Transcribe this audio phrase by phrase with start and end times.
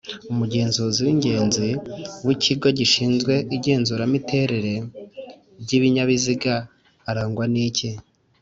[0.31, 1.67] umugenzuzi w’ingenzi
[2.25, 4.75] w’ikigo gishinzwe igenzuramiterere
[5.61, 6.53] ry’ibinyabiziga
[7.09, 7.89] arangwa niki